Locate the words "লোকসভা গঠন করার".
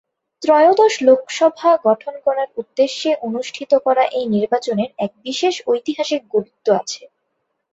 1.01-2.49